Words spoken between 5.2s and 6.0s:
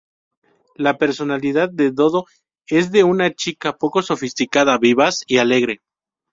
y alegre.